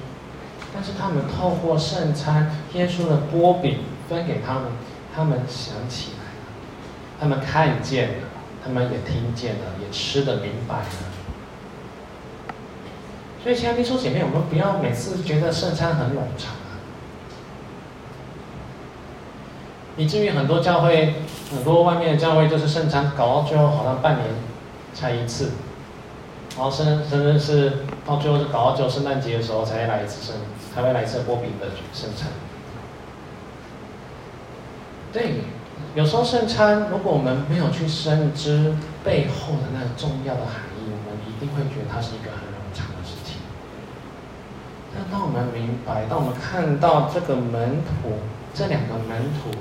[0.74, 4.64] 但是他们透过圣餐，耶稣的波饼分给他们，
[5.16, 6.50] 他们想起来了。
[7.20, 8.28] 他们看见了，
[8.64, 10.86] 他们也听见了，也吃得明白了。
[13.42, 16.76] 所以，亲爱的弟兄姐妹，我们不要每次觉得圣餐很冗长啊，
[19.96, 21.16] 以至于很多教会，
[21.52, 24.28] 很多外面的教会就是圣餐搞到最后好像半年
[24.94, 25.52] 才一次，
[26.58, 30.36] 然后甚甚至是到最后是搞到只有圣诞节的时候才会来一次圣，
[30.76, 32.28] 才会来一次擘饼的圣餐。
[35.14, 35.42] 对。
[35.96, 42.49] 有时候圣餐，如果我们没有去深知背后的那个重要的含义，我们一定会觉得它是一个很
[44.94, 48.14] 但当我们明白，当我们看到这个门徒，
[48.54, 49.52] 这两个门徒，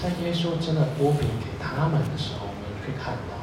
[0.00, 3.34] 在耶稣真的擘饼给他们的时候，我们会看到，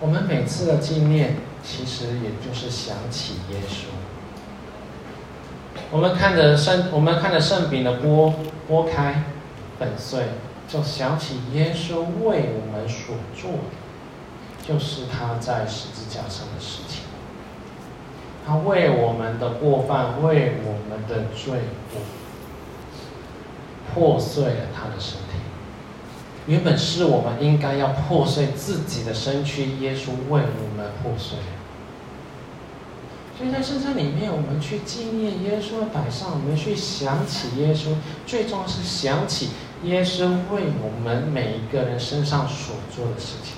[0.00, 3.86] 我们每次的纪念，其实也就是想起耶稣。
[5.90, 8.32] 我们看着圣，我们看着圣饼的擘
[8.70, 9.24] 擘开
[9.78, 10.28] 粉碎，
[10.68, 17.07] 就想起耶稣为我们所做的，就是他在十字架上的事情。
[18.48, 21.60] 他为我们的过犯，为我们的罪
[21.92, 22.00] 过，
[23.92, 25.36] 破碎了他的身体。
[26.46, 31.36] 原本是我们应该要破碎自己的身躯，耶稣为我们破碎。
[33.36, 39.50] 所以在圣餐里面，我们去纪念耶稣的摆上，我们去想起耶稣，最重要是想起
[39.84, 43.57] 耶稣为我们每一个人身上所做的事情。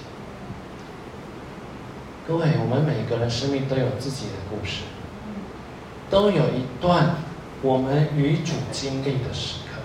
[2.31, 4.83] 各位，我们每个人生命都有自己的故事，
[6.09, 7.17] 都有一段
[7.61, 9.81] 我们与主经历的时刻。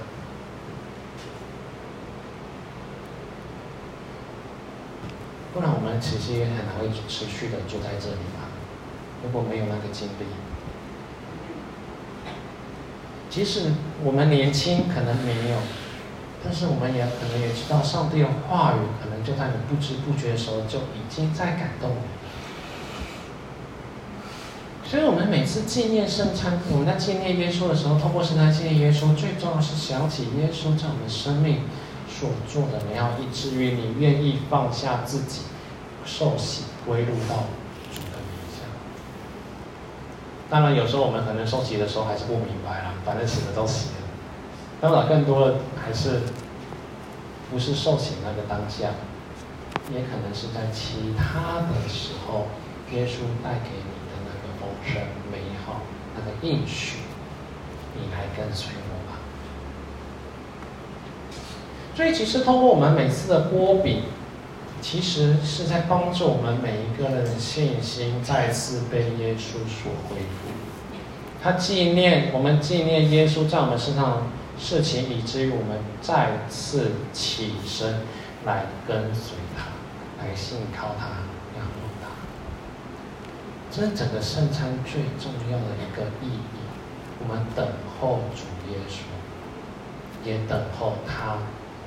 [5.55, 8.45] 不然，我们其实也很难会持续的住在这里吧？
[9.23, 10.25] 如果没有那个经历，
[13.27, 13.71] 即使
[14.03, 15.58] 我们年轻，可能没有。
[16.43, 22.14] 但是我们也可能也知道，上帝的话语可能就在你不知不觉的时候就已经在感动你。
[24.88, 31.62] 所以，我们每次纪念圣餐，我们在纪念耶稣的时候，透过圣餐纪念耶稣，最重要是想起耶稣在我们生命
[32.08, 35.41] 所做的美好，以至于你愿意放下自己，
[36.06, 37.50] 受洗归入到
[37.91, 38.62] 主的名下。
[40.52, 44.06] 当然，有时候我们可能受洗的时候还是不明白啦，反正洗了都洗了。
[44.80, 46.21] 当然，更多的还是
[47.50, 48.89] 不是受洗那个当下，
[49.91, 52.45] 也可能是在其他的时候，
[52.93, 53.94] 耶稣带给你
[54.93, 55.82] 的那个丰盛、美好、
[56.15, 56.98] 那个应许，
[57.95, 59.17] 你来跟随我吧。
[61.95, 64.04] 所以，其实通过我们每次的波比，
[64.82, 70.52] 其实是在帮助我们每一个人的信心再次被耶稣所恢复。
[71.41, 74.28] 他纪念我们，纪念耶稣在我们身上。
[74.58, 78.00] 事情以至于我们再次起身
[78.45, 79.65] 来跟随他，
[80.24, 81.24] 来信靠，他。
[83.75, 86.39] 这是整个圣餐最重要的一个意义。
[87.19, 87.67] 我们等
[87.99, 89.01] 候主耶稣，
[90.25, 91.39] 也等候他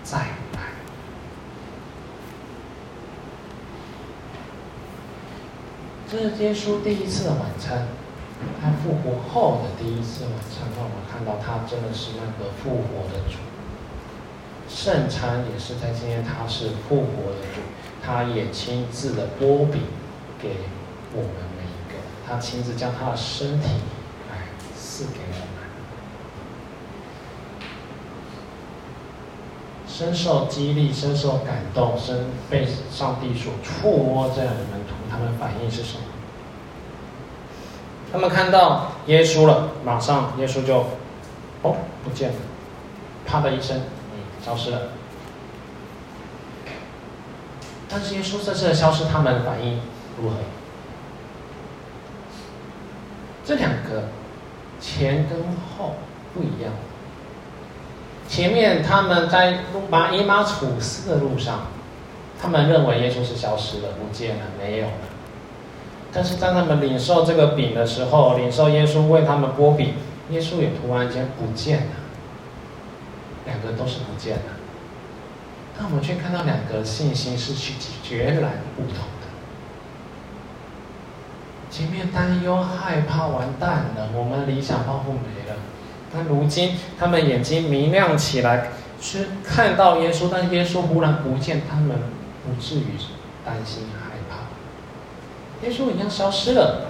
[0.03, 0.61] 再来。
[6.11, 7.87] 这是耶稣第一次的晚餐。
[8.61, 13.39] 他复活后的第一次晚餐，让我们看到他真的是那个复活的主。
[14.69, 17.63] 圣餐也是在今天，他是复活的主，
[18.05, 19.83] 他也亲自的擘饼
[20.41, 20.51] 给
[21.15, 21.58] 我们，
[22.29, 23.67] 他亲自将他的身体
[24.31, 24.37] 来
[24.77, 25.49] 赐给我们。
[29.87, 36.03] 深受激励，深受感动，深被上帝所触摸，这样的门徒，他们反应是什么？
[38.13, 40.85] 他们看到耶稣了，马上耶稣就，
[41.63, 42.37] 哦，不见了，
[43.27, 43.81] 啪的一声，
[44.45, 44.83] 消失了。
[47.89, 49.81] 但是耶稣这次的消失，他们反应
[50.23, 50.37] 如何？
[53.49, 54.05] 这两个
[54.79, 55.95] 前跟后
[56.35, 56.71] 不一样。
[58.29, 61.69] 前面他们在路马以马处斯的路上，
[62.39, 64.93] 他们认为耶稣是消失了，不见了，没有了。
[66.13, 69.95] 但是当他们领受这个饼的时候，领受耶稣为他们擘饼，
[70.29, 71.93] 耶稣也突然间不见了，
[73.47, 74.43] 两个都是不见了。
[75.75, 79.07] 但我们却看到两个信心是去截然不同。
[81.79, 85.57] 前面担忧害怕完蛋了，我们理想抱负没了。
[86.13, 91.97] 但如今他们眼睛明亮起来，是看到耶稣，但耶稣忽然不见，他们
[92.45, 92.87] 不至于
[93.45, 95.65] 担心害怕。
[95.69, 96.89] 耶稣已经消失了，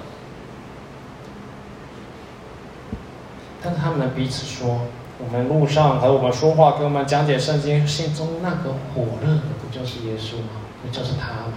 [3.62, 4.86] 但他们彼此说
[5.22, 10.62] ：“我们路上和我们说话，给我们讲解圣经，心中那个火热的，不就是耶稣吗？
[10.82, 11.52] 不就是他吗？”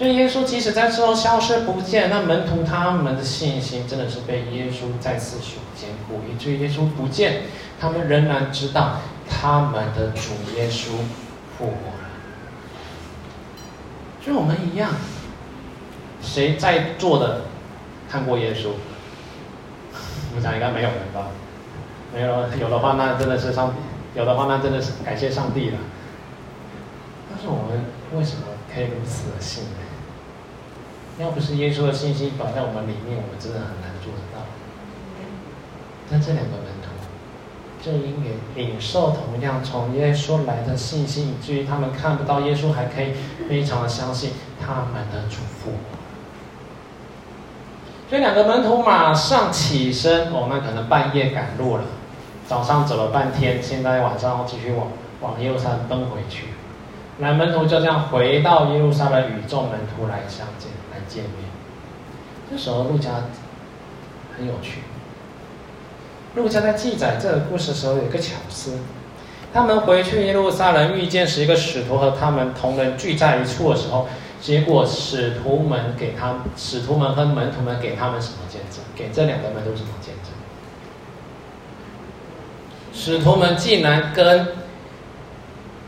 [0.00, 7.42] 所以耶稣即使在之后消失不见，那门徒他们的信心真的是被耶稣再次所坚固，以至于耶稣不见，
[7.78, 8.96] 他们仍然知道
[9.28, 10.92] 他们的主耶稣
[11.58, 12.08] 复活了。
[14.24, 14.90] 就我们一样。
[16.22, 17.42] 谁在座的
[18.10, 18.70] 看过耶稣？
[20.34, 21.26] 我想应该没有人吧？
[22.14, 25.78] 没有，有的话那真的是上帝，有的话那真的是感谢上帝了。
[27.28, 27.84] 但是我们
[28.18, 28.44] 为什么
[28.74, 29.89] 可以如此的信呢？
[31.20, 34.42] 要不是耶稣的信心摆在我们里面，我们真的很难做得到。
[36.10, 36.88] 但这两个门徒，
[37.84, 43.12] 就因为领受同样从耶稣来的信心，以至于他们看不到耶稣，还可以
[43.48, 45.76] 非常的相信他们的主复活。
[48.08, 51.84] 所以两个门徒马上起身，哦，们可能半夜赶路了，
[52.46, 54.88] 早上走了半天，现在晚上继续往
[55.20, 56.46] 往耶路撒冷奔回去。
[57.18, 60.70] 来门徒就这样回到耶路撒冷，与众门徒来相见，
[61.20, 61.50] 见面。
[62.50, 63.10] 这时候陆家
[64.36, 64.80] 很有趣，
[66.34, 68.78] 陆家在记载这个故事的时候有个巧思，
[69.52, 74.08] 他们回去耶路撒冷遇见是一个使徒和他们同人聚在一处的时候。
[74.40, 78.80] 结果使徒们给他，使徒们和门徒们给他们什么见证？
[78.96, 80.32] 给这两个门徒什么见证？
[82.94, 84.48] 使徒们竟然跟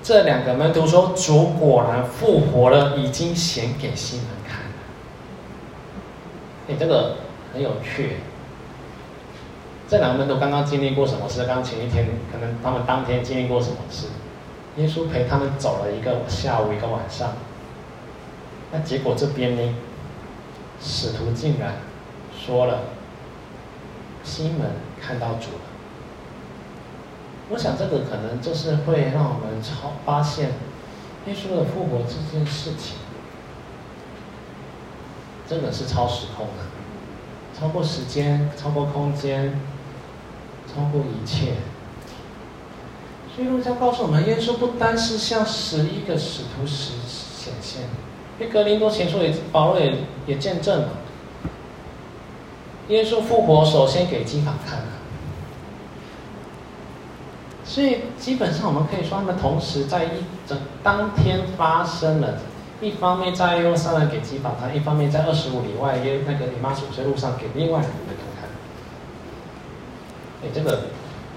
[0.03, 4.27] 这两个门徒说：“主果然复活了，已经显给西门。”
[6.69, 7.17] 哎，这个
[7.53, 8.17] 很有趣。
[9.89, 11.45] 这两个门徒刚刚经历过什么事？
[11.45, 14.07] 刚刚前一天，可能他们当天经历过什么事？
[14.77, 17.33] 耶稣陪他们走了一个下午，一个晚上。
[18.73, 19.75] 那结果这边呢，
[20.81, 21.75] 使徒竟然
[22.35, 22.85] 说了，
[24.25, 24.61] 西门
[24.99, 25.63] 看到主了。
[27.51, 30.53] 我想这个可能就是会让我们超发现
[31.27, 32.97] 耶稣的复活这件事情，
[35.49, 39.61] 真的是超时空的，超过时间，超过空间，
[40.67, 41.55] 超过一切。
[43.35, 47.83] 所以路加告诉我们，耶稣不单是向十一个使徒时显现。
[48.39, 50.89] 因为格林多前书也，保罗也也见证了，
[52.89, 54.87] 耶稣复活首先给基法看了，
[57.65, 62.39] 所以基本上我们可以说，他们同时在一整当天发生了。
[62.83, 68.51] 一方面在耶路撒冷给基法看，一方面在二十五里外耶那个以马忤斯路上给另外两个人看。
[70.43, 70.89] 哎，这个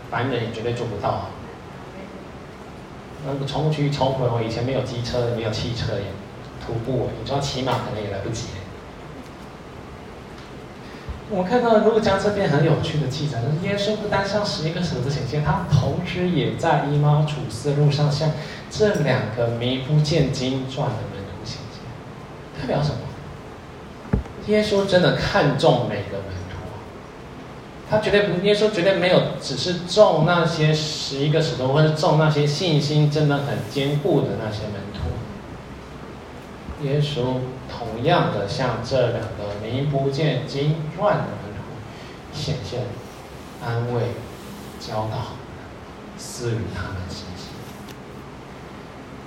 [0.09, 1.29] 凡人也绝对做不到啊！
[3.27, 6.05] 那个冲去冲回，我以前没有机车，也没有汽车耶。
[6.65, 8.47] 徒步，你知道骑马可能也来不及。
[11.29, 18.31] 我看到路加这边很有趣的记载，就是耶稣不单向十一个使徒显现，他同时也在以马忤斯路上向
[18.71, 21.14] 这两个名不见经传的。
[22.61, 22.97] 代表什么？
[24.47, 26.57] 耶稣真的看重每个门徒，
[27.89, 34.99] 他绝对不，耶稣绝对没有只是重那些十一个使徒，或者重那些信心真的很坚固的那些门徒。
[36.85, 41.63] 耶稣同样的向这两个名不见经传的门徒
[42.31, 42.81] 显现、
[43.65, 44.11] 安慰、
[44.79, 45.33] 教导、
[46.19, 47.47] 赐予他们信心。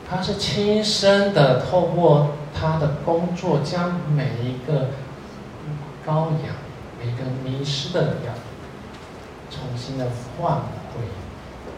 [0.08, 4.90] 他是亲身的透过他的工作，将每一个
[6.06, 6.56] 羔羊、
[6.98, 8.34] 每个迷失的羊，
[9.50, 10.06] 重新的
[10.40, 10.56] 唤
[10.92, 11.04] 回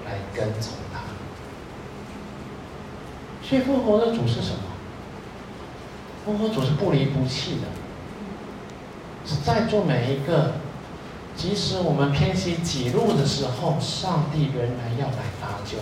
[0.07, 1.01] 来跟从他。
[3.47, 4.63] 所以复活的主是什么？
[6.25, 7.67] 复活主是不离不弃的，
[9.27, 10.53] 是在座每一个，
[11.37, 15.79] 即使我们偏行己路的时候，上帝仍然要来搭救。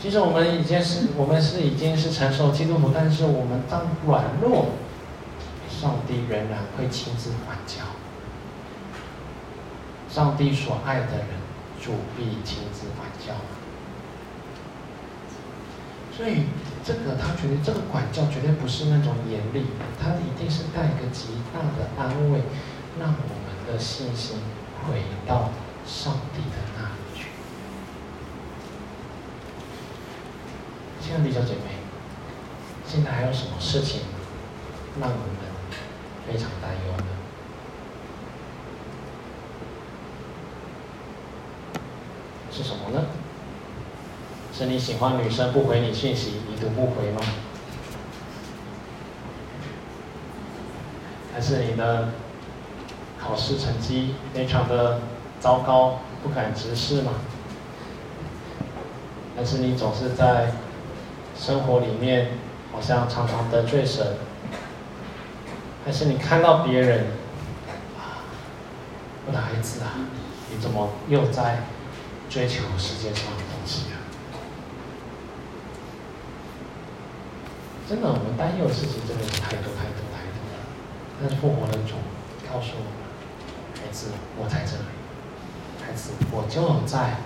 [0.00, 4.68] 其实我们已经是，我们是已经是成熟基督徒，但是我们当软弱，
[5.68, 7.82] 上帝仍然会亲自管教。
[10.08, 11.26] 上帝所爱的人，
[11.80, 13.34] 主必亲自管教。
[16.16, 16.46] 所以，
[16.84, 19.66] 这个他觉得这个管教绝对不是那种严厉，
[20.00, 22.42] 他一定是带一个极大的安慰，
[22.98, 24.38] 让我们的信心
[24.86, 25.50] 回到
[25.86, 27.26] 上帝的那里去。
[31.08, 31.60] 亲爱的弟兄姐妹，
[32.86, 34.02] 现在还有什么事情
[35.00, 35.24] 让我们
[36.26, 37.04] 非常担忧呢？
[42.52, 43.06] 是什么呢？
[44.52, 47.22] 是你喜欢女生不回你信息，你都不回吗？
[51.32, 52.10] 还是你的
[53.18, 55.00] 考试成绩非常的
[55.40, 57.12] 糟糕，不敢直视吗？
[59.34, 60.52] 还是你总是在
[61.38, 62.32] 生活里面
[62.72, 64.16] 好像常常得罪神？
[65.84, 67.06] 还是你看到别人，
[67.96, 68.26] 啊，
[69.26, 69.94] 我的孩子啊，
[70.50, 71.60] 你怎么又在
[72.28, 73.96] 追求世界上的东西啊？
[77.88, 80.60] 真的，我们担忧的事情真的是太多太多太多了。
[81.18, 81.94] 但是复活的主
[82.52, 82.92] 告诉我们
[83.80, 84.84] ：“孩子，我在这里，
[85.80, 87.16] 孩子，我就在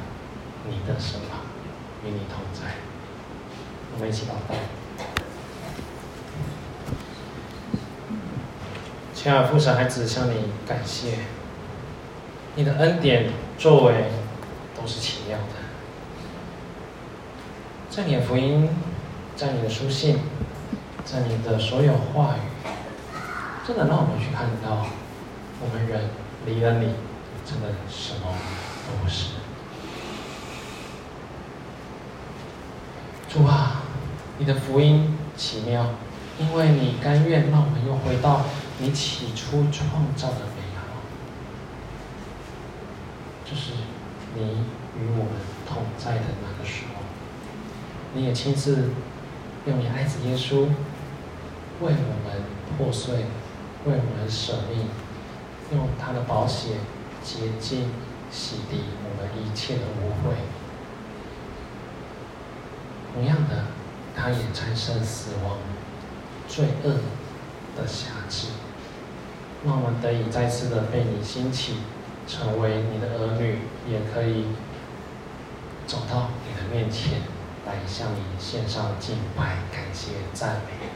[0.68, 1.40] 你的身旁，
[2.04, 2.76] 与你同在。”
[3.94, 4.54] 我们一起祷告。
[9.14, 11.18] 亲爱的父神，孩子向你感谢，
[12.56, 14.06] 你的恩典作为
[14.74, 15.44] 都是奇妙的，
[17.88, 18.68] 在你的福音，
[19.36, 20.18] 在你的书信，
[21.04, 22.40] 在你的所有话语，
[23.64, 24.86] 真的让我们去看到，
[25.60, 26.10] 我们人
[26.44, 26.94] 离了你，
[27.46, 28.26] 真的什么
[28.88, 29.34] 都不是。
[33.28, 33.71] 主啊，
[34.42, 35.86] 你的福音奇妙，
[36.36, 38.40] 因为你甘愿让我们又回到
[38.80, 40.82] 你起初创造的美好，
[43.44, 43.70] 就是
[44.34, 44.42] 你
[44.98, 45.34] 与我们
[45.64, 47.02] 同在的那个时候，
[48.14, 48.90] 你也亲自
[49.66, 50.62] 用你爱子耶稣
[51.80, 52.42] 为我们
[52.76, 53.26] 破碎，
[53.84, 54.88] 为我们舍命，
[55.72, 56.78] 用他的宝血
[57.22, 57.90] 洁净、
[58.32, 60.34] 洗涤我们一切的污秽。
[63.14, 63.66] 同样的，
[64.16, 65.58] 他也战胜死亡、
[66.48, 66.90] 罪恶
[67.76, 68.48] 的辖制，
[69.64, 71.78] 让我们得以再次的被你兴起，
[72.26, 73.58] 成为你的儿女，
[73.88, 74.46] 也可以
[75.86, 77.22] 走到你的面前，
[77.66, 80.86] 来向你献上敬拜、感谢、赞美。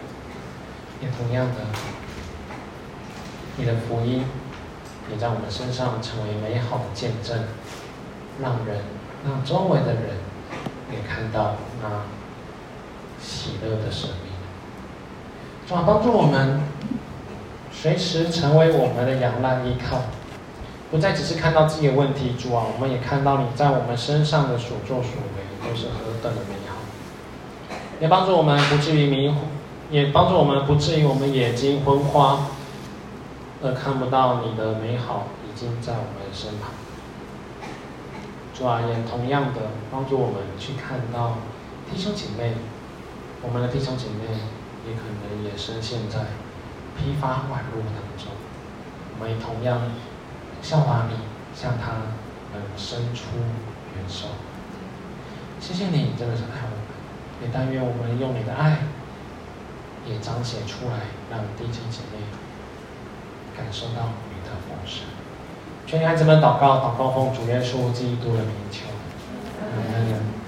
[1.01, 1.61] 也同样的，
[3.57, 4.25] 你的福音
[5.11, 7.45] 也在我们身上成为美好的见证，
[8.41, 8.83] 让人、
[9.25, 10.27] 让周围的人。
[10.89, 11.89] 也看到那
[13.27, 14.33] 喜乐的生命，
[15.67, 16.61] 主啊，帮助我们
[17.73, 20.03] 随时成为我们的仰赖依靠，
[20.93, 22.35] 不再只是看到自己的问题。
[22.39, 26.77] 主啊，我们也看到你在我们身上的所作所为都是何等的美好。
[28.01, 29.35] 也帮助我们不至于迷，
[29.91, 32.47] 也帮助我们不至于我们眼睛昏花，
[33.63, 36.71] 而看不到你的美好已经在我们身旁。
[38.55, 41.39] 主啊，也同样的帮助我们去看到
[41.91, 42.55] 弟兄姐妹，
[43.47, 44.27] 我们的弟兄姐妹
[44.85, 46.19] 也可能也深陷在
[46.99, 48.35] 批发网络当中，
[49.15, 49.83] 我们也同样
[50.61, 51.15] 向你，
[51.55, 52.11] 向他
[52.53, 53.39] 们伸出
[53.95, 54.27] 援手。
[55.61, 56.83] 谢谢你，真的是爱我们，
[57.41, 58.79] 也但愿我们用你的爱
[60.05, 62.27] 也彰显出来，让弟兄姐妹
[63.57, 65.07] 感受到你的丰盛。
[65.87, 68.87] 全体孩子们祷告，祷告奉主耶稣基督的名求，
[69.63, 70.46] 阿门。